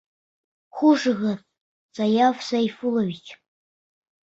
[0.79, 1.43] Хушығыҙ,
[1.99, 3.33] Саяф Сәйфуллович.